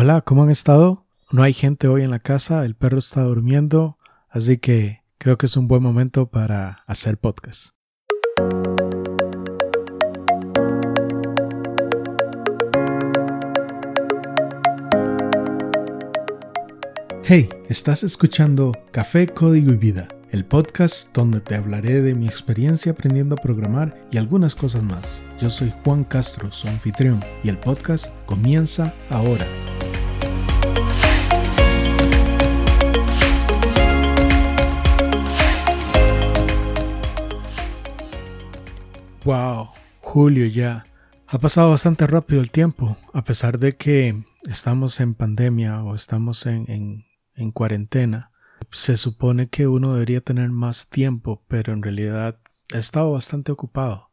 [0.00, 1.08] Hola, ¿cómo han estado?
[1.32, 5.46] No hay gente hoy en la casa, el perro está durmiendo, así que creo que
[5.46, 7.70] es un buen momento para hacer podcast.
[17.24, 22.92] Hey, estás escuchando Café, Código y Vida, el podcast donde te hablaré de mi experiencia
[22.92, 25.24] aprendiendo a programar y algunas cosas más.
[25.40, 29.48] Yo soy Juan Castro, su anfitrión, y el podcast comienza ahora.
[39.28, 40.86] Wow, julio ya.
[41.26, 46.46] Ha pasado bastante rápido el tiempo, a pesar de que estamos en pandemia o estamos
[46.46, 47.04] en,
[47.34, 48.32] en, cuarentena.
[48.70, 52.40] Se supone que uno debería tener más tiempo, pero en realidad
[52.72, 54.08] he estado bastante ocupado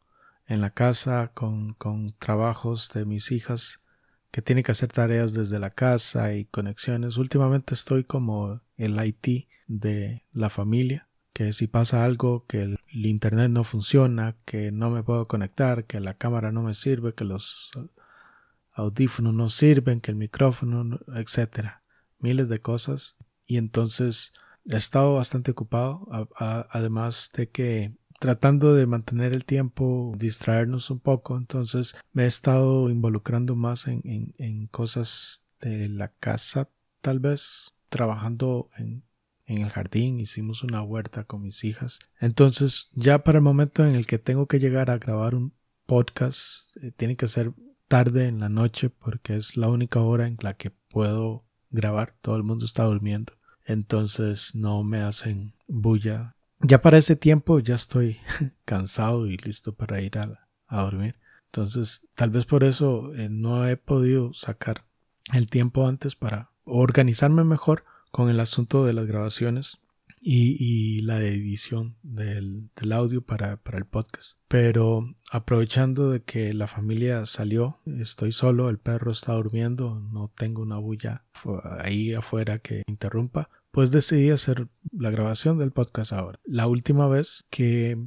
[0.48, 3.84] en la casa con, con trabajos de mis hijas
[4.30, 7.16] que tienen que hacer tareas desde la casa y conexiones.
[7.16, 13.50] Últimamente estoy como el IT de la familia que si pasa algo, que el, internet
[13.50, 17.70] no funciona, que no me puedo conectar, que la cámara no me sirve, que los
[18.72, 21.82] audífonos no sirven, que el micrófono, etcétera,
[22.18, 23.16] miles de cosas.
[23.44, 24.32] Y entonces
[24.64, 26.06] he estado bastante ocupado,
[26.38, 32.90] además de que tratando de mantener el tiempo, distraernos un poco, entonces me he estado
[32.90, 39.05] involucrando más en, en, en cosas de la casa, tal vez trabajando en
[39.46, 42.00] en el jardín, hicimos una huerta con mis hijas.
[42.20, 45.54] Entonces, ya para el momento en el que tengo que llegar a grabar un
[45.86, 47.52] podcast, eh, tiene que ser
[47.88, 52.16] tarde en la noche porque es la única hora en la que puedo grabar.
[52.20, 53.32] Todo el mundo está durmiendo.
[53.64, 56.36] Entonces no me hacen bulla.
[56.60, 58.18] Ya para ese tiempo ya estoy
[58.64, 61.16] cansado y listo para ir a, a dormir.
[61.46, 64.84] Entonces, tal vez por eso eh, no he podido sacar
[65.32, 67.84] el tiempo antes para organizarme mejor
[68.16, 69.82] con el asunto de las grabaciones
[70.22, 74.38] y, la edición del, audio para, el podcast.
[74.48, 80.62] Pero aprovechando de que la familia salió, estoy solo, el perro está durmiendo, no tengo
[80.62, 81.26] una bulla
[81.80, 86.40] ahí afuera que interrumpa, pues decidí hacer la grabación del podcast ahora.
[86.46, 87.98] La última vez que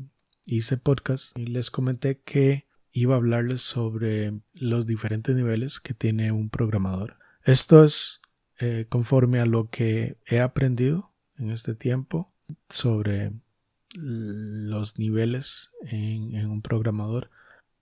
[0.47, 6.50] hice podcast les comenté que iba a hablarles sobre los diferentes niveles que tiene un
[6.50, 7.18] programador.
[7.44, 8.22] Esto es
[8.59, 12.34] eh, conforme a lo que he aprendido en este tiempo
[12.68, 13.31] sobre
[13.96, 17.30] los niveles en, un programador.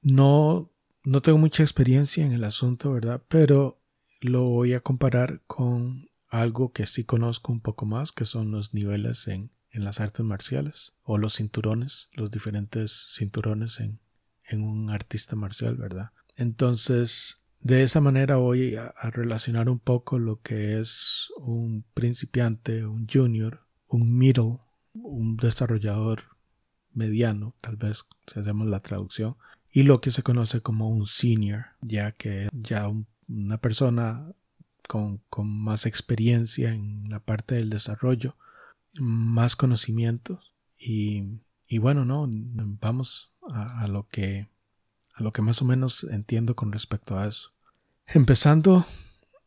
[0.01, 0.71] No,
[1.03, 3.23] no tengo mucha experiencia en el asunto, ¿verdad?
[3.27, 3.81] Pero
[4.21, 8.73] lo voy a comparar con algo que sí conozco un poco más, que son los
[8.73, 13.99] niveles en, en las artes marciales o los cinturones, los diferentes cinturones en,
[14.45, 16.11] en un artista marcial, ¿verdad?
[16.35, 23.07] Entonces, de esa manera voy a, relacionar un poco lo que es un principiante, un
[23.07, 24.59] junior, un middle,
[24.93, 26.21] un desarrollador
[26.93, 29.35] mediano, tal vez si hacemos la traducción,
[29.69, 32.89] y lo que se conoce como un senior, ya que ya
[33.27, 34.31] una persona
[34.87, 38.37] con, más experiencia en la parte del desarrollo,
[38.97, 41.41] más conocimientos y,
[41.79, 42.29] bueno, no,
[42.79, 44.47] vamos a lo que
[45.17, 47.56] a lo que más o menos entiendo con respecto a eso.
[48.09, 48.85] Empezando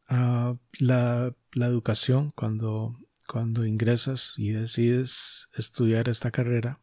[0.08, 6.82] a la, educación, cuando, cuando ingresas y decides estudiar esta carrera,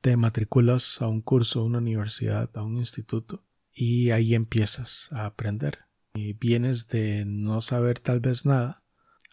[0.00, 5.26] te matriculas a un curso, a una universidad, a un instituto y ahí empiezas a
[5.26, 5.80] aprender.
[6.14, 8.82] Y vienes de no saber tal vez nada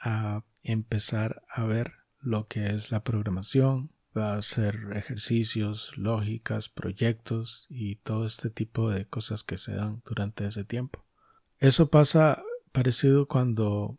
[0.02, 7.96] a empezar a ver lo que es la programación, a hacer ejercicios, lógicas, proyectos y
[7.98, 11.09] todo este tipo de cosas que se dan durante ese tiempo.
[11.60, 13.98] Eso pasa parecido cuando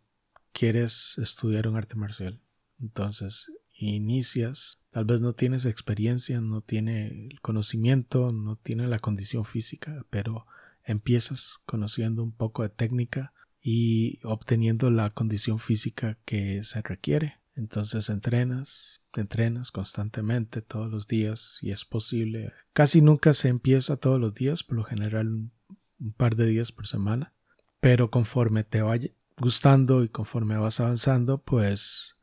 [0.52, 2.40] quieres estudiar un arte marcial.
[2.78, 9.44] Entonces, inicias, tal vez no tienes experiencia, no tiene el conocimiento, no tiene la condición
[9.44, 10.46] física, pero
[10.84, 17.40] empiezas conociendo un poco de técnica y obteniendo la condición física que se requiere.
[17.54, 22.52] Entonces entrenas, entrenas constantemente todos los días y es posible.
[22.72, 26.86] Casi nunca se empieza todos los días, por lo general un par de días por
[26.86, 27.34] semana.
[27.80, 32.16] Pero conforme te vaya gustando y conforme vas avanzando, pues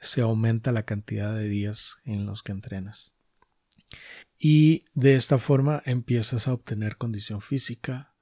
[0.00, 3.14] se aumenta la cantidad de días en los que entrenas.
[4.38, 8.14] Y de esta forma empiezas a obtener condición física,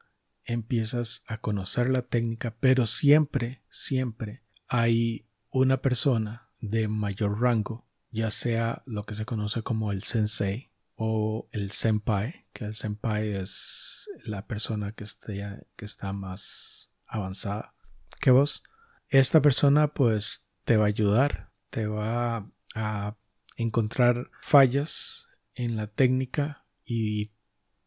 [0.44, 8.30] empiezas a conocer la técnica, pero siempre, siempre hay una persona de mayor rango, ya
[8.30, 14.10] sea lo que se conoce como el sensei o el senpai, que el senpai es
[14.24, 17.74] la persona que, esté, que está más avanzada
[18.20, 18.64] que vos.
[19.08, 23.16] esta persona pues te va a ayudar, te va a
[23.56, 27.32] encontrar fallas en la técnica y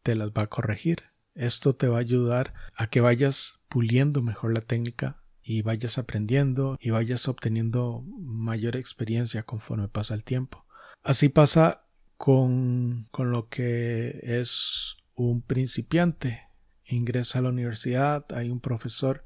[0.04, 1.04] te las va a corregir.
[1.36, 6.78] Esto te va a ayudar a que vayas puliendo mejor la técnica y vayas aprendiendo
[6.80, 10.66] y vayas obteniendo mayor experiencia conforme pasa el tiempo.
[11.04, 11.81] Así pasa
[12.22, 16.44] con, con lo que es un principiante.
[16.86, 19.26] Ingresa a la universidad, hay un profesor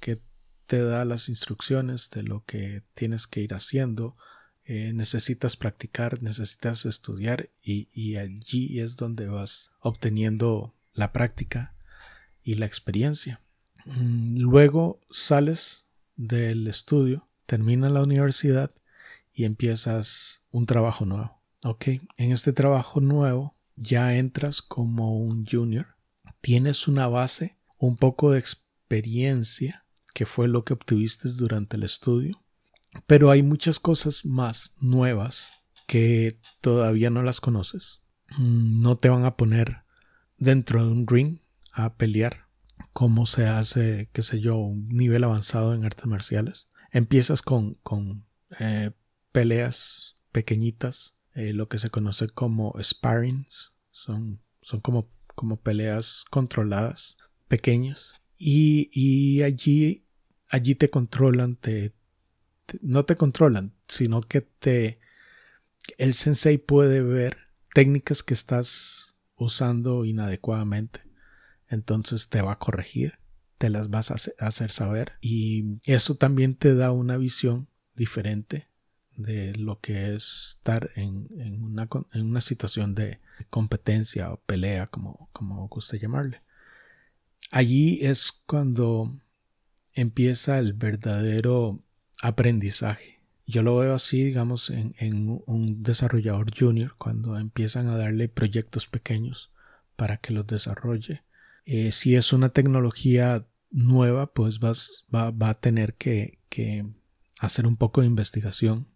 [0.00, 0.20] que
[0.66, 4.18] te da las instrucciones de lo que tienes que ir haciendo,
[4.66, 11.74] eh, necesitas practicar, necesitas estudiar y, y, allí es donde vas obteniendo la práctica
[12.44, 13.40] y la experiencia.
[13.86, 15.86] Mm, luego sales
[16.16, 18.70] del estudio, terminas la universidad
[19.32, 21.35] y empiezas un trabajo nuevo.
[21.68, 25.96] Ok, en este trabajo nuevo ya entras como un junior,
[26.40, 29.84] tienes una base, un poco de experiencia,
[30.14, 32.40] que fue lo que obtuviste durante el estudio,
[33.08, 38.02] pero hay muchas cosas más nuevas que todavía no las conoces.
[38.38, 39.82] Mm, no te van a poner
[40.38, 41.40] dentro de un ring
[41.72, 42.46] a pelear
[42.92, 46.68] como se hace, qué sé yo, un nivel avanzado en artes marciales.
[46.92, 48.24] Empiezas con, con
[48.60, 48.92] eh,
[49.32, 53.74] peleas pequeñitas, eh, lo que se conoce como sparrings.
[53.90, 58.22] Son, son como, como peleas controladas, pequeñas.
[58.38, 60.06] Y, y allí,
[60.48, 61.94] allí te controlan, te,
[62.80, 64.98] no te controlan, sino que te,
[65.98, 67.36] el sensei puede ver
[67.74, 71.00] técnicas que estás usando inadecuadamente.
[71.68, 73.18] Entonces te va a corregir,
[73.58, 78.70] te las vas a hacer saber y eso también te da una visión diferente
[79.16, 83.20] de lo que es estar en, en, una, en una, situación de
[83.50, 86.42] competencia o pelea, como, como guste llamarle.
[87.50, 89.10] Allí es cuando
[89.94, 91.82] empieza el verdadero
[92.20, 93.20] aprendizaje.
[93.46, 94.94] Yo lo veo así, digamos, en,
[95.46, 99.52] un desarrollador junior, cuando empiezan a darle proyectos pequeños
[99.94, 101.22] para que los desarrolle.
[101.64, 106.86] Eh, si es una tecnología nueva, pues vas, va, va, a tener que, que,
[107.40, 108.88] hacer un poco de investigación,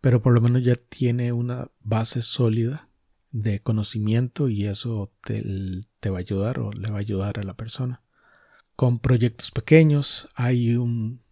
[0.00, 2.88] pero por lo menos ya tiene una base sólida
[3.30, 7.54] de conocimiento y eso te, va a ayudar o le va a ayudar a la
[7.54, 8.02] persona.
[8.76, 11.22] Con proyectos pequeños hay un,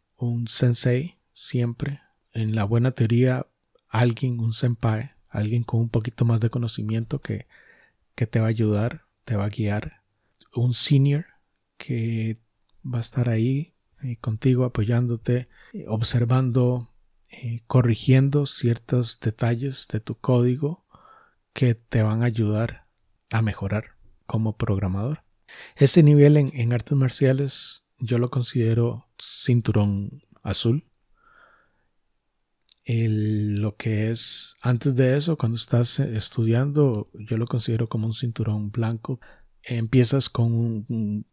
[0.49, 2.01] sensei siempre,
[2.35, 3.47] en la buena teoría,
[3.89, 7.47] alguien, un senpai, alguien con un poquito más de conocimiento que,
[8.15, 10.03] que te va a ayudar, te va a guiar,
[10.55, 11.27] un senior
[11.77, 12.35] que
[12.83, 15.49] va a estar ahí eh, contigo apoyándote,
[15.87, 16.91] observando,
[17.43, 20.87] eh, corrigiendo ciertos detalles de tu código
[21.53, 22.87] que te van a ayudar
[23.31, 23.97] a mejorar
[24.27, 25.25] como programador.
[25.77, 30.11] Ese nivel en, artes marciales yo lo considero cinturón
[30.43, 30.85] azul
[32.87, 38.71] lo que es antes de eso, cuando estás estudiando, yo lo considero como un cinturón
[38.71, 39.21] blanco.
[39.63, 40.87] Empiezas con,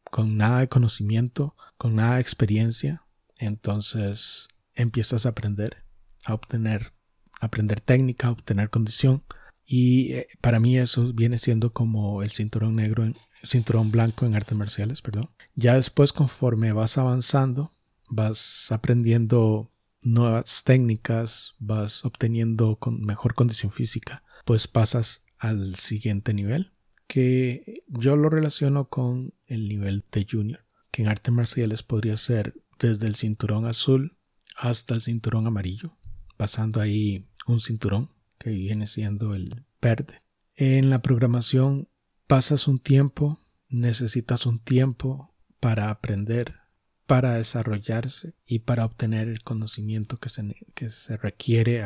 [0.09, 3.05] con nada de conocimiento, con nada de experiencia,
[3.37, 5.82] entonces empiezas a aprender,
[6.25, 6.93] a obtener,
[7.41, 9.23] aprender técnica, a obtener condición.
[9.65, 14.35] Y eh, para mí eso viene siendo como el cinturón negro, en, cinturón blanco en
[14.35, 15.29] artes marciales, perdón.
[15.55, 17.73] Ya después, conforme vas avanzando,
[18.09, 19.71] vas aprendiendo
[20.05, 26.73] nuevas técnicas, vas obteniendo con mejor condición física, pues pasas al siguiente nivel,
[27.07, 32.53] que yo lo relaciono con el nivel de junior, que en artes marciales podría ser
[32.79, 34.17] desde el cinturón azul
[34.55, 35.97] hasta el cinturón amarillo,
[36.37, 40.23] pasando ahí un cinturón que viene siendo el verde.
[40.55, 41.89] En la programación
[42.27, 46.63] pasas un tiempo, necesitas un tiempo para aprender
[47.05, 51.83] para desarrollarse y para obtener el conocimiento que se, que se requiere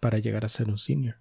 [0.00, 1.16] para llegar a ser un senior.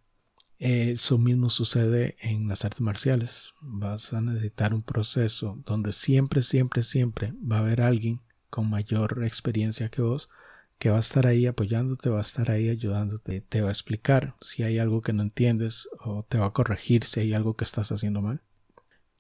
[0.60, 3.54] Eso mismo sucede en las artes marciales.
[3.62, 9.24] Vas a necesitar un proceso donde siempre, siempre, siempre va a haber alguien con mayor
[9.24, 10.30] experiencia que vos
[10.78, 14.36] que va a estar ahí apoyándote, va a estar ahí ayudándote, te va a explicar
[14.42, 17.64] si hay algo que no entiendes o te va a corregir si hay algo que
[17.64, 18.42] estás haciendo mal.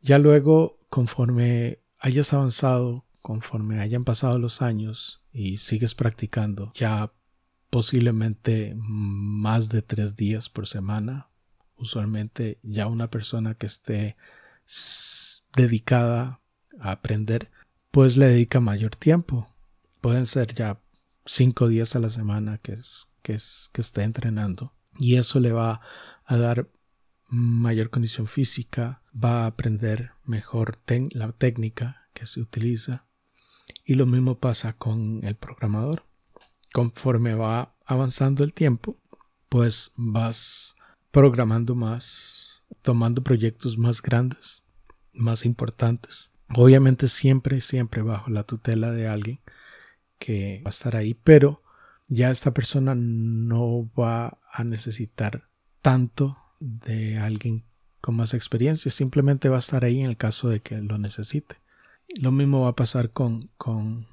[0.02, 7.12] Ya luego, conforme hayas avanzado conforme hayan pasado los años y sigues practicando ya
[7.70, 11.30] posiblemente más de tres días por semana,
[11.76, 14.16] usualmente ya una persona que esté
[15.58, 16.40] dedicada
[16.80, 17.52] a aprender,
[17.92, 19.54] pues le dedica mayor tiempo.
[20.00, 20.80] Pueden ser ya
[21.28, 25.82] cinco días a la semana que, es, que, es, esté entrenando y eso le va
[26.26, 26.72] a dar
[27.30, 30.80] mayor condición física, va a aprender mejor
[31.12, 33.06] la técnica que se utiliza
[33.86, 36.04] y lo mismo pasa con el programador.
[36.74, 38.98] conforme va avanzando el tiempo,
[39.50, 40.76] pues vas
[41.12, 44.64] programando más, tomando proyectos más grandes,
[45.14, 46.32] más importantes.
[46.56, 49.40] Obviamente siempre, siempre bajo la tutela de alguien
[50.18, 51.64] que va a estar ahí, pero
[52.08, 55.50] ya esta persona no va a necesitar
[55.82, 57.64] tanto de alguien
[58.02, 61.58] con más experiencia, simplemente va a estar ahí en el caso de que lo necesite.
[62.22, 64.08] Lo mismo va a pasar con, con,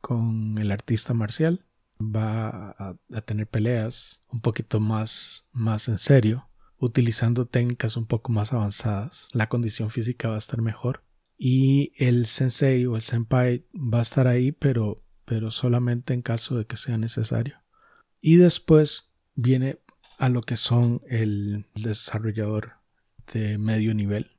[0.00, 1.64] con el artista marcial.
[2.00, 6.48] Va a, a, tener peleas un poquito más, más en serio,
[6.78, 9.28] utilizando técnicas un poco más avanzadas.
[9.34, 11.04] La condición física va a estar mejor.
[11.38, 14.96] Y el sensei o el senpai va a estar ahí, pero,
[15.32, 17.56] pero solamente en caso de que sea necesario.
[18.20, 19.78] Y después viene
[20.18, 22.74] a lo que son el desarrollador
[23.32, 24.30] de medio nivel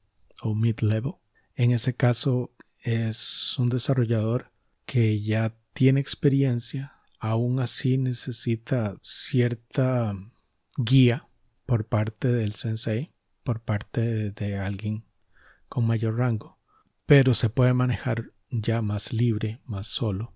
[0.44, 1.14] o mid level.
[1.56, 4.52] En ese caso es un desarrollador
[4.86, 10.14] que ya tiene experiencia, aún así necesita cierta
[10.78, 11.28] guía
[11.66, 15.08] por parte del sensei, por parte de, alguien
[15.70, 16.60] con mayor rango,
[17.08, 20.36] pero se puede manejar ya más libre, más solo.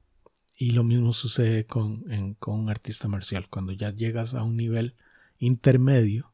[0.59, 3.47] Y lo mismo sucede con, con un artista marcial.
[3.47, 4.95] Cuando ya llegas a un nivel
[5.37, 6.33] intermedio,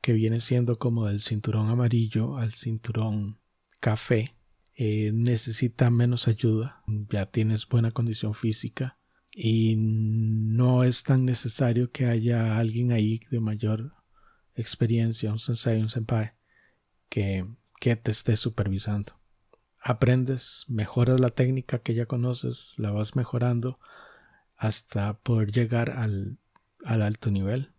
[0.00, 3.38] que viene siendo como del cinturón amarillo al cinturón
[3.80, 4.34] café,
[4.76, 8.98] eh, necesita menos ayuda, ya tienes buena condición física
[9.34, 13.92] y no es tan necesario que haya alguien ahí de mayor
[14.54, 16.32] experiencia, un sensei, un senpai,
[17.08, 17.44] que,
[17.78, 19.19] que te esté supervisando.
[19.80, 23.78] Aprendes, mejoras la técnica que ya conoces, la vas mejorando
[24.56, 26.38] hasta poder llegar al,
[26.84, 27.72] al alto nivel.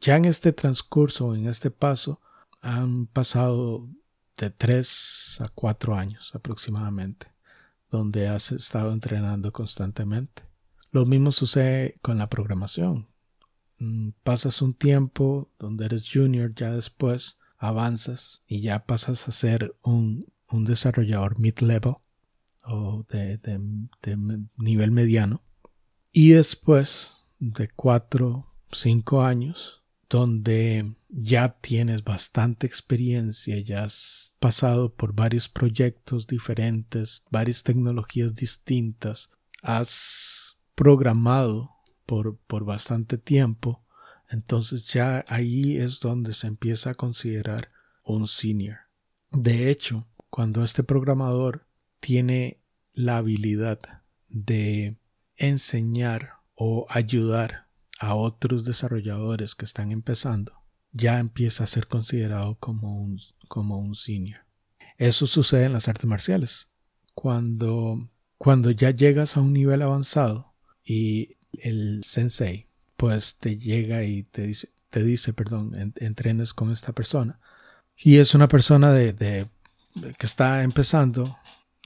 [0.00, 2.20] Ya en este transcurso, en este paso,
[2.60, 3.88] han pasado
[4.36, 7.26] de 3 a 4 años aproximadamente,
[7.90, 10.44] donde has estado entrenando constantemente.
[10.92, 13.08] Lo mismo sucede con la programación.
[13.78, 19.74] Mm, pasas un tiempo donde eres junior, ya después avanzas y ya pasas a ser
[19.82, 21.94] un, un desarrollador mid-level
[22.64, 23.58] o de, de,
[24.56, 25.42] nivel mediano.
[26.12, 35.14] Y después de 4, 5 años, donde ya tienes bastante experiencia, ya has pasado por
[35.14, 39.30] varios proyectos diferentes, varias tecnologías distintas,
[39.62, 41.70] has programado
[42.06, 43.84] por, por bastante tiempo,
[44.30, 47.68] entonces ya ahí es donde se empieza a considerar
[48.04, 48.78] un senior.
[49.30, 51.66] De hecho, cuando este programador
[52.00, 53.80] tiene la habilidad
[54.28, 54.96] de
[55.36, 57.68] enseñar o ayudar
[57.98, 60.52] a otros desarrolladores que están empezando,
[60.92, 63.18] ya empieza a ser considerado como un,
[63.48, 64.40] como un senior.
[64.96, 66.70] Eso sucede en las artes marciales.
[67.14, 68.08] Cuando,
[68.38, 74.42] cuando ya llegas a un nivel avanzado y el sensei pues te llega y te
[74.42, 77.40] dice, te dice, perdón, entrenes con esta persona.
[77.96, 79.48] Y es una persona de, de
[80.18, 81.36] que está empezando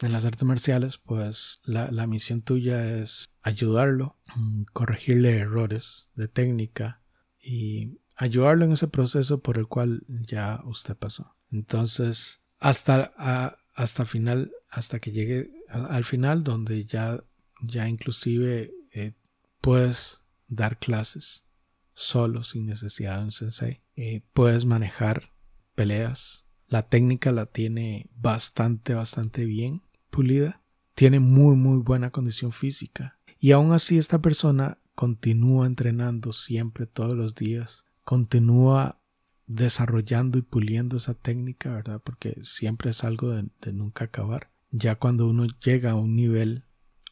[0.02, 6.28] en las artes marciales, pues la, la misión tuya es ayudarlo, mm, corregirle errores de
[6.28, 7.02] técnica
[7.40, 11.36] y ayudarlo en ese proceso por el cual ya usted pasó.
[11.50, 13.12] Entonces, hasta,
[13.74, 17.22] hasta final, hasta que llegue al final donde ya,
[17.62, 19.14] ya inclusive eh,
[19.60, 21.44] puedes dar clases
[21.94, 23.82] solo sin necesidad de un sensei.
[23.96, 25.30] Eh, puedes manejar
[25.74, 26.43] peleas.
[26.74, 30.60] La técnica la tiene bastante, bastante bien pulida.
[30.94, 33.16] Tiene muy, muy buena condición física.
[33.38, 37.86] Y aún así esta persona continúa entrenando siempre, todos los días.
[38.02, 39.00] Continúa
[39.46, 42.02] desarrollando y puliendo esa técnica, ¿verdad?
[42.04, 44.50] Porque siempre es algo de, nunca acabar.
[44.72, 46.64] Ya cuando uno llega a un nivel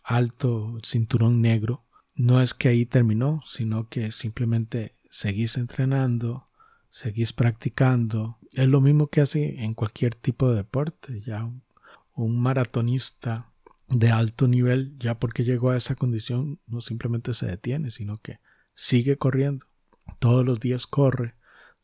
[0.02, 6.48] alto, cinturón negro, no es que ahí terminó, sino que simplemente seguís entrenando,
[6.92, 8.38] seguís practicando.
[8.52, 11.22] Es lo mismo que hace en cualquier tipo de deporte.
[11.22, 11.50] Ya
[12.14, 13.50] un maratonista
[13.88, 18.40] de alto nivel, ya porque llegó a esa condición, no simplemente se detiene, sino que
[18.74, 19.64] sigue corriendo.
[20.18, 21.34] Todos los días corre,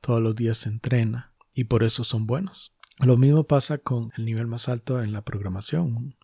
[0.03, 2.75] todos los días entrena y por eso son buenos.
[2.99, 6.15] Lo mismo pasa con el nivel más alto en la programación.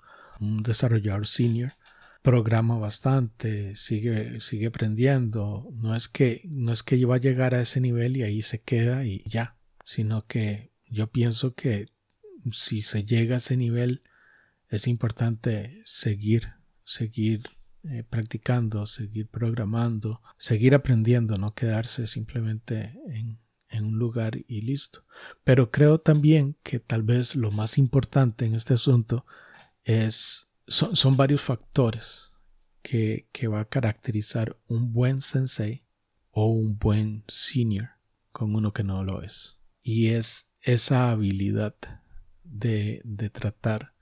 [0.40, 1.72] Un, desarrollador senior
[2.24, 5.68] programa bastante, sigue, sigue aprendiendo.
[5.74, 8.62] No es que, no es que va a llegar a ese nivel y ahí se
[8.62, 11.86] queda y ya, sino que yo pienso que
[12.50, 14.00] si se llega a ese nivel,
[14.70, 17.42] es importante seguir, seguir
[17.82, 23.38] eh, practicando, seguir programando, seguir aprendiendo, no quedarse simplemente en,
[23.68, 25.04] en un lugar y listo.
[25.44, 29.26] Pero creo también que tal vez lo más importante en este asunto
[29.82, 32.32] es, son, son varios factores
[32.82, 35.86] que, que va a caracterizar un buen sensei
[36.30, 37.90] o un buen senior
[38.30, 39.58] con uno que no lo es.
[39.82, 41.74] Y es esa habilidad
[42.42, 43.94] de, de tratar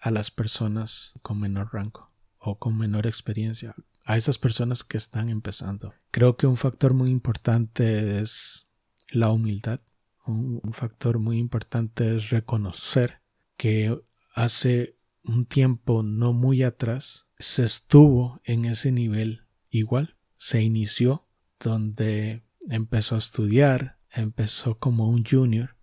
[0.00, 3.74] a las personas con menor rango o con menor experiencia,
[4.06, 5.94] a esas personas que están empezando.
[6.10, 8.70] Creo que un factor muy importante es
[9.10, 9.80] la humildad.
[10.24, 13.22] Un, un factor muy importante es reconocer
[13.56, 14.02] que
[14.34, 20.16] hace un tiempo no muy atrás se estuvo en ese nivel igual.
[20.36, 21.26] Se inició
[21.58, 25.76] donde empezó a estudiar, empezó como un junior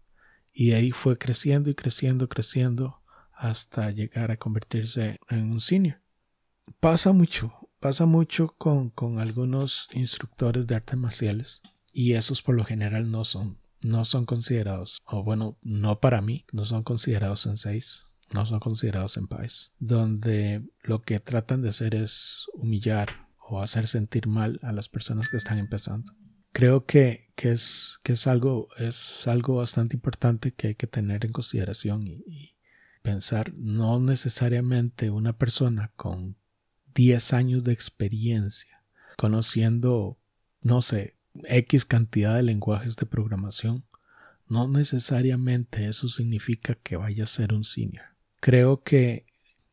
[0.54, 3.02] y ahí fue creciendo y creciendo, creciendo
[3.34, 6.00] hasta llegar a convertirse en un senior.
[6.80, 11.62] Pasa mucho, pasa mucho con, con algunos instructores de artes marciales
[11.94, 16.46] y esos por lo general no son, no son considerados, o bueno, no para mí,
[16.52, 21.70] no son considerados en seis no son considerados en paz, donde lo que tratan de
[21.70, 26.12] hacer es humillar o hacer sentir mal a las personas que están empezando.
[26.52, 31.26] Creo que, que, es, que es, algo, es algo bastante importante que hay que tener
[31.26, 32.56] en consideración y, y
[33.02, 36.38] pensar no necesariamente una persona con
[36.96, 38.84] 10 años de experiencia
[39.18, 40.20] conociendo,
[40.62, 43.86] no sé, X cantidad de lenguajes de programación,
[44.48, 49.26] no necesariamente eso significa que vaya a ser un senior creo que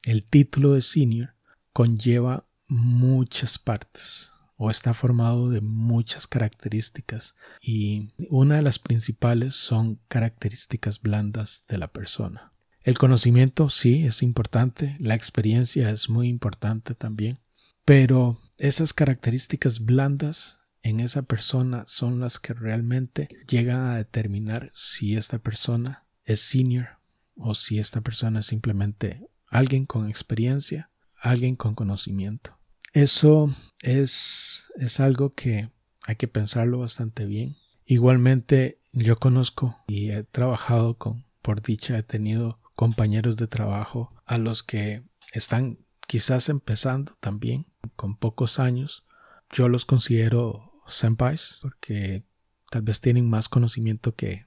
[0.04, 1.34] el título de senior
[1.72, 10.00] conlleva muchas partes o está formado de muchas características y una de las principales son
[10.08, 12.52] características blandas de la persona.
[12.82, 17.40] El conocimiento sí es importante, la experiencia es muy importante también,
[17.84, 25.16] pero esas características blandas en esa persona son las que realmente llegan a determinar si
[25.16, 26.98] esta persona es senior
[27.36, 32.58] o si esta persona es simplemente alguien con experiencia, alguien con conocimiento.
[32.92, 35.70] Eso es, es algo que
[36.06, 37.56] hay que pensarlo bastante bien.
[37.84, 44.38] Igualmente yo conozco y he trabajado con, por dicha, he tenido compañeros de trabajo a
[44.38, 47.66] los que están quizás empezando también
[47.96, 49.06] con pocos años.
[49.50, 52.24] Yo los considero senpais porque
[52.70, 54.46] tal vez tienen más conocimiento que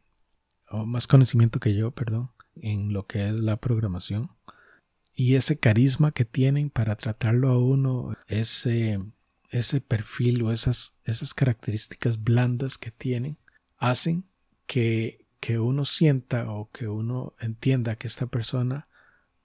[0.70, 2.32] o más conocimiento que yo, perdón
[2.64, 4.30] en lo que es la programación
[5.20, 9.00] y ese carisma que tienen para tratarlo a uno, ese,
[9.50, 13.40] ese perfil o esas, esas características blandas que tienen,
[13.78, 14.26] hacen
[14.68, 18.88] que, que uno sienta o que uno entienda que esta persona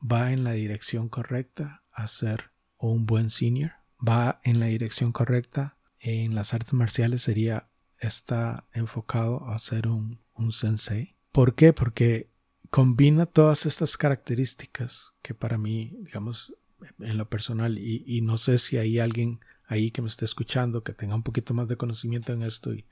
[0.01, 3.73] va en la dirección correcta a ser un buen senior,
[4.07, 10.21] va en la dirección correcta en las artes marciales sería está enfocado a ser un,
[10.35, 11.17] un sensei.
[11.31, 11.73] ¿Por qué?
[11.73, 12.32] Porque
[12.73, 16.57] combina todas estas características que para mí, digamos,
[17.01, 20.95] en lo personal, y, no sé si hay alguien ahí que me esté escuchando que
[20.95, 22.87] tenga un poquito más de conocimiento en esto y,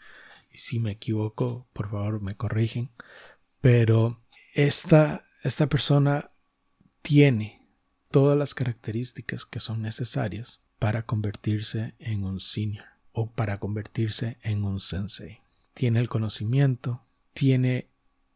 [0.52, 2.90] si me equivoco, por favor me corrigen,
[3.62, 4.22] pero
[4.54, 6.30] esta, esta persona
[7.00, 7.66] tiene
[8.10, 14.62] todas las características que son necesarias para convertirse en un senior o para convertirse en
[14.62, 15.40] un sensei.
[15.72, 17.89] Tiene el conocimiento, tiene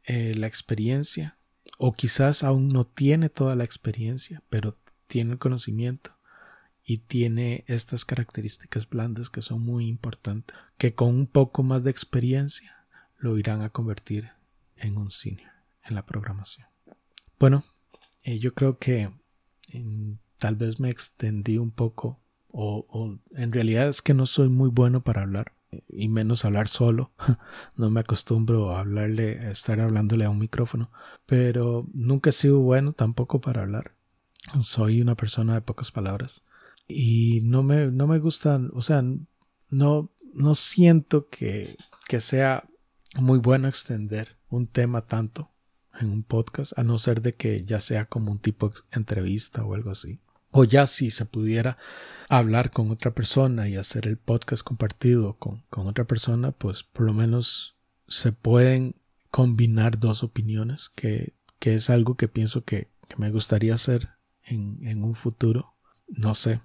[0.07, 1.38] eh, la experiencia
[1.79, 6.17] o quizás aún no tiene toda la experiencia, pero tiene el conocimiento
[6.85, 11.90] y tiene estas características blandas que son muy importantes, que con un poco más de
[11.90, 12.87] experiencia
[13.17, 14.31] lo irán a convertir
[14.77, 15.51] en un senior
[15.83, 16.67] en la programación.
[17.38, 17.64] Bueno,
[18.23, 19.11] eh, yo creo que
[20.38, 22.21] tal vez me extendí un poco
[22.57, 25.55] o en realidad es que no soy muy bueno para hablar
[25.88, 27.12] y menos hablar solo.
[27.76, 30.90] no me acostumbro a hablarle, a estar hablándole a un micrófono,
[31.26, 33.96] pero nunca he sido bueno tampoco para hablar.
[34.60, 36.42] Soy una persona de pocas palabras
[36.87, 39.02] y no me, no me gustan, o sea,
[39.70, 41.74] no, no siento que,
[42.08, 42.68] que sea
[43.16, 45.50] muy bueno extender un tema tanto
[45.98, 49.74] en un podcast, a no ser de que ya sea como un tipo entrevista o
[49.74, 50.20] algo así
[50.57, 51.77] o ya si se pudiera
[52.29, 57.12] hablar con otra persona y hacer el podcast compartido con, otra persona, pues por lo
[57.12, 57.75] menos
[58.07, 58.95] se pueden
[59.33, 62.88] combinar dos opiniones, que, que es algo que pienso que,
[63.19, 64.11] me gustaría hacer
[64.45, 65.75] en, en, un futuro.
[66.09, 66.62] No sé,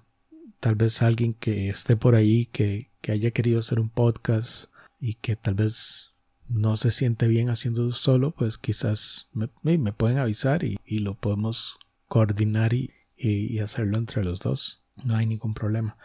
[0.58, 5.14] tal vez alguien que esté por ahí, que, que haya querido hacer un podcast y
[5.14, 6.14] que tal vez
[6.48, 11.14] no se siente bien haciendo solo, pues quizás me, me pueden avisar y, y lo
[11.18, 14.82] podemos coordinar y, y, hacerlo entre los dos.
[15.04, 15.96] No hay ningún problema.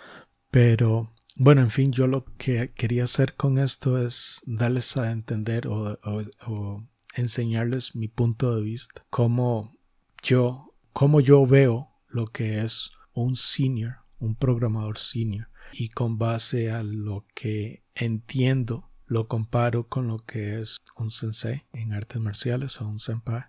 [0.52, 5.68] Pero bueno, en fin, yo lo que quería hacer con esto es darles a entender
[5.68, 9.74] o, enseñarles mi punto de vista, cómo
[10.22, 16.72] yo, cómo yo veo lo que es un senior, un programador senior y con base
[16.72, 22.82] a lo que entiendo lo comparo con lo que es un sensei en artes marciales
[22.82, 23.44] o un senpai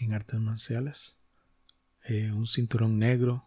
[0.00, 1.18] en artes marciales.
[2.04, 3.44] Eh, un cinturón negro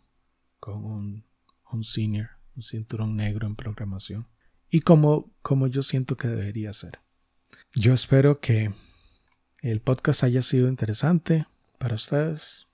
[0.59, 1.25] con un,
[1.71, 4.27] un, senior, un cinturón negro en programación.
[4.69, 6.99] Y como, como yo siento que debería ser.
[7.73, 8.71] Yo espero que
[9.61, 11.45] el podcast haya sido interesante
[11.77, 12.67] para ustedes.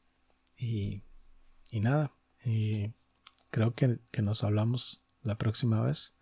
[0.57, 1.03] Y,
[1.71, 2.13] y nada,
[2.45, 2.93] y
[3.49, 6.17] creo que, que nos hablamos la próxima vez.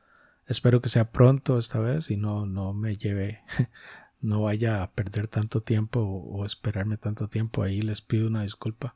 [0.45, 3.43] Espero que sea pronto esta vez y no, no me lleve,
[4.19, 7.63] no vaya a perder tanto tiempo o, esperarme tanto tiempo.
[7.63, 8.95] Ahí les pido una disculpa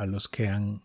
[0.00, 0.82] a los que han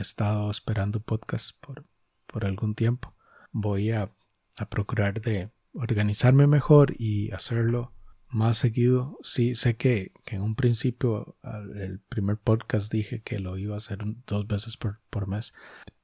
[0.00, 1.86] estado esperando podcast por,
[2.26, 3.14] por algún tiempo.
[3.52, 4.10] Voy a,
[4.58, 7.94] a procurar de organizarme mejor y hacerlo
[8.28, 9.18] más seguido.
[9.22, 11.38] Sí, sé que, que, en un principio,
[11.76, 15.54] el primer podcast dije que lo iba a hacer dos veces por, por mes,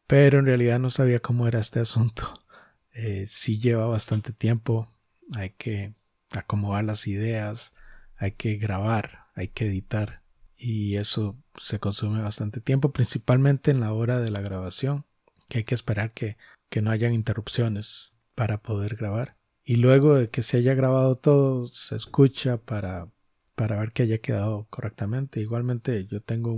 [0.06, 2.32] pero en realidad no sabía cómo era este asunto
[2.92, 4.88] eh, sí lleva bastante tiempo,
[5.34, 5.96] hay que
[6.36, 7.74] acomodar las ideas,
[8.14, 10.21] hay que grabar, hay que editar
[10.62, 15.04] y eso se consume bastante tiempo, principalmente en la hora de la grabación,
[15.48, 16.36] que hay que esperar que,
[16.70, 19.36] que no hayan interrupciones para poder grabar.
[19.64, 23.10] Y luego de que se haya grabado todo, se escucha para,
[23.56, 25.40] para ver que haya quedado correctamente.
[25.40, 26.54] Igualmente yo tengo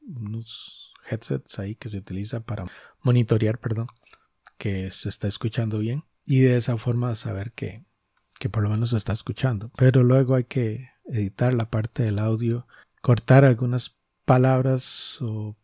[0.00, 2.66] unos headsets ahí que se utilizan para
[3.02, 3.88] monitorear, perdón,
[4.58, 7.84] que se está escuchando bien y de esa forma saber que,
[8.38, 9.72] que por lo menos se está escuchando.
[9.76, 12.68] Pero luego hay que editar la parte del audio,
[13.00, 15.56] cortar algunas palabras o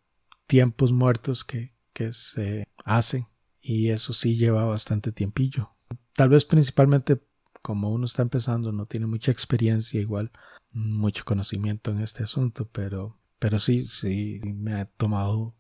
[0.47, 3.27] tiempos muertos que, que se hacen
[3.61, 5.77] y eso sí lleva bastante tiempillo.
[6.13, 7.21] Tal vez principalmente
[7.63, 10.31] como uno está empezando, no tiene mucha experiencia, igual
[10.71, 15.57] mucho conocimiento en este asunto, pero, pero sí, sí me ha tomado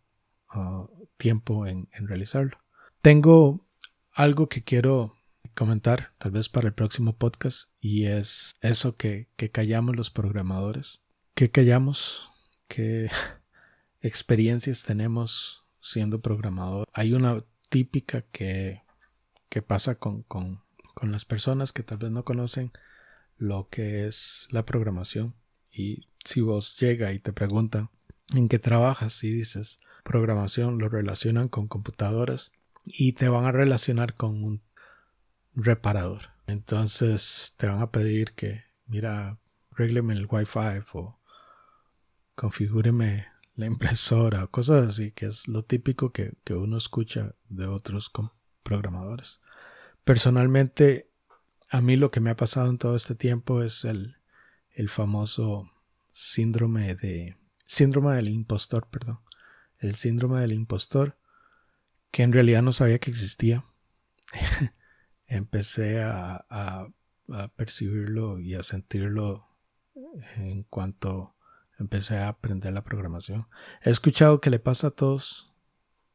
[0.54, 0.86] uh,
[1.16, 2.58] tiempo en, en realizarlo.
[3.02, 3.66] Tengo
[4.14, 5.16] algo que quiero
[5.56, 11.02] comentar, tal vez para el próximo podcast, y es eso que, callamos los programadores.
[11.36, 12.30] ¿Qué callamos?
[12.66, 13.10] ¿Qué
[14.00, 16.88] experiencias tenemos siendo programador?
[16.94, 18.84] Hay una típica que,
[19.50, 20.62] que pasa con, con,
[20.94, 22.72] con las personas que tal vez no conocen
[23.36, 25.34] lo que es la programación.
[25.70, 27.90] Y si vos llega y te preguntan
[28.34, 34.14] en qué trabajas y dices programación, lo relacionan con computadoras y te van a relacionar
[34.14, 34.62] con un
[35.54, 36.30] reparador.
[36.46, 39.38] Entonces te van a pedir que, mira,
[39.70, 41.18] arrégleme el Wi-Fi o
[42.36, 48.12] configúreme la impresora o cosas así, que es lo típico que, uno escucha de otros
[48.62, 49.40] programadores.
[50.04, 51.10] Personalmente,
[51.70, 54.18] a mí lo que me ha pasado en todo este tiempo es el,
[54.70, 55.72] el famoso
[56.12, 59.20] síndrome de síndrome del impostor, perdón.
[59.80, 61.18] El síndrome del impostor
[62.10, 63.64] que en realidad no sabía que existía.
[65.26, 66.88] Empecé a, a,
[67.56, 69.48] percibirlo y a sentirlo
[70.36, 71.35] en cuanto
[71.78, 73.46] empecé a aprender la programación.
[73.82, 75.52] He escuchado que le pasa a todos,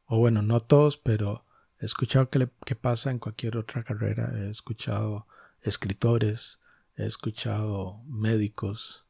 [0.06, 1.44] o bueno, no a todos, pero
[1.78, 4.32] he escuchado que, le, que pasa en cualquier otra carrera.
[4.36, 5.26] He escuchado
[5.60, 6.60] escritores,
[6.96, 9.06] he escuchado médicos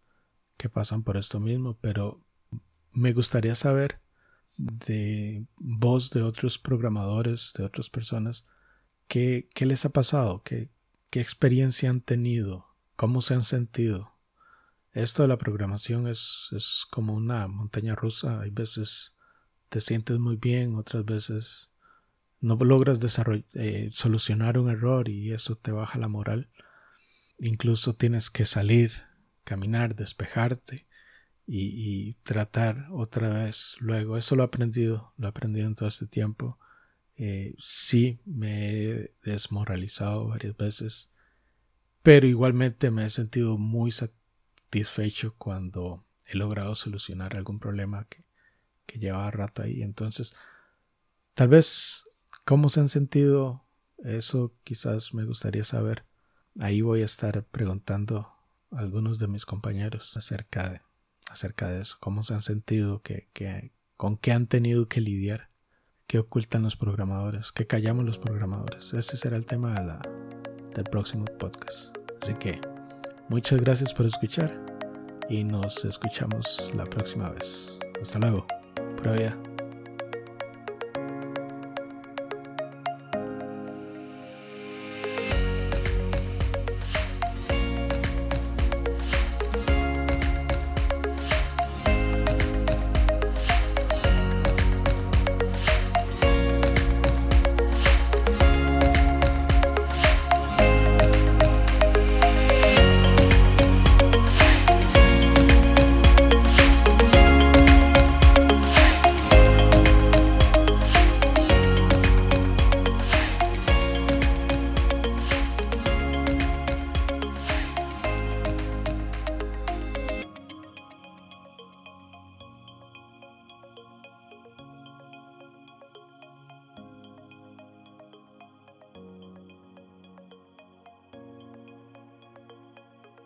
[0.57, 2.25] que pasan por esto mismo, pero
[2.93, 4.01] me gustaría saber
[4.57, 8.47] de voz de otros programadores, de otras personas,
[9.09, 10.43] ¿qué, qué les ha pasado?
[10.43, 10.71] ¿Qué,
[11.11, 12.67] ¿Qué experiencia han tenido?
[12.97, 14.12] ¿Cómo se han sentido?
[14.93, 18.41] Esto de la programación es, es como una montaña rusa.
[18.41, 19.17] Hay veces
[19.73, 21.73] te sientes muy bien, otras veces
[22.41, 22.99] no logras
[23.55, 26.51] eh, solucionar un error y eso te baja la moral.
[27.39, 28.93] Incluso tienes que salir,
[29.45, 30.87] caminar, despejarte
[31.47, 34.19] y, tratar otra vez luego.
[34.19, 36.59] Eso lo he aprendido, lo he aprendido en todo este tiempo.
[37.17, 41.13] Eh, sí, me he desmoralizado varias veces,
[42.03, 44.22] pero igualmente me he sentido muy satisfecho
[45.37, 48.25] cuando he logrado solucionar algún problema que,
[48.87, 49.83] que llevaba rato ahí.
[49.83, 50.35] Entonces,
[51.35, 52.05] tal vez,
[52.45, 53.65] ¿cómo se han sentido?
[53.99, 56.05] Eso quizás me gustaría saber.
[56.61, 58.29] Ahí voy a estar preguntando
[58.71, 60.81] a algunos de mis compañeros acerca de,
[61.31, 63.31] acerca de eso, cómo se han sentido, que,
[63.97, 65.51] con qué han tenido que lidiar,
[66.07, 68.93] qué ocultan los programadores, qué callamos los programadores.
[68.93, 70.01] Ese será el tema
[70.75, 71.97] del próximo podcast.
[72.21, 72.72] Así que
[73.29, 74.51] muchas gracias por escuchar
[75.29, 77.81] y nos escuchamos la próxima vez.
[78.01, 78.47] Hasta luego.
[78.97, 79.52] Prueba